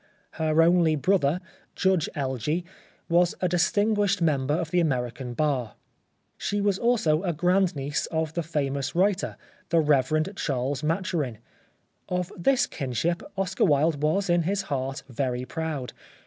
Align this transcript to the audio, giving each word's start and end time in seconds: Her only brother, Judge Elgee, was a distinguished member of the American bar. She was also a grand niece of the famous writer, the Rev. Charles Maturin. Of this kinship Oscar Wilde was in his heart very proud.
Her 0.31 0.63
only 0.63 0.95
brother, 0.95 1.39
Judge 1.75 2.09
Elgee, 2.15 2.63
was 3.07 3.35
a 3.39 3.47
distinguished 3.47 4.19
member 4.19 4.55
of 4.55 4.71
the 4.71 4.79
American 4.79 5.35
bar. 5.35 5.75
She 6.37 6.59
was 6.59 6.79
also 6.79 7.21
a 7.21 7.33
grand 7.33 7.75
niece 7.75 8.07
of 8.07 8.33
the 8.33 8.41
famous 8.41 8.95
writer, 8.95 9.37
the 9.69 9.79
Rev. 9.79 10.29
Charles 10.37 10.81
Maturin. 10.81 11.37
Of 12.09 12.31
this 12.35 12.65
kinship 12.65 13.21
Oscar 13.37 13.65
Wilde 13.65 14.01
was 14.01 14.27
in 14.27 14.41
his 14.41 14.63
heart 14.73 15.03
very 15.07 15.45
proud. 15.45 15.93